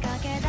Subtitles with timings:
[0.00, 0.47] かけ